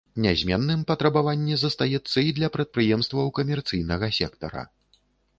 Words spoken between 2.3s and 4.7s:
для прадпрыемстваў камерцыйнага сектара.